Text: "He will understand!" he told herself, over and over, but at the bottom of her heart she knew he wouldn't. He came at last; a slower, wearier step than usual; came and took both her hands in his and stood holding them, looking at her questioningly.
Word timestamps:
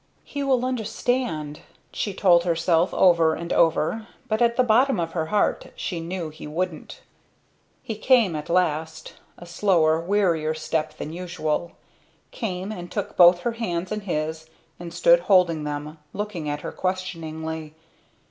"He 0.23 0.41
will 0.41 0.65
understand!" 0.65 1.59
he 1.91 2.11
told 2.11 2.43
herself, 2.43 2.91
over 2.91 3.35
and 3.35 3.53
over, 3.53 4.07
but 4.27 4.41
at 4.41 4.55
the 4.55 4.63
bottom 4.63 4.99
of 4.99 5.11
her 5.11 5.27
heart 5.27 5.67
she 5.75 5.99
knew 5.99 6.29
he 6.31 6.47
wouldn't. 6.47 7.01
He 7.83 7.93
came 7.93 8.35
at 8.35 8.49
last; 8.49 9.13
a 9.37 9.45
slower, 9.45 9.99
wearier 9.99 10.55
step 10.55 10.97
than 10.97 11.13
usual; 11.13 11.73
came 12.31 12.71
and 12.71 12.91
took 12.91 13.15
both 13.15 13.41
her 13.41 13.51
hands 13.51 13.91
in 13.91 13.99
his 14.01 14.49
and 14.79 14.91
stood 14.91 15.19
holding 15.19 15.65
them, 15.65 15.99
looking 16.13 16.49
at 16.49 16.61
her 16.61 16.71
questioningly. 16.71 17.75